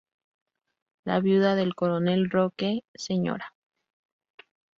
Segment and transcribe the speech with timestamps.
[1.05, 3.53] La viuda del coronel Rooke, sra.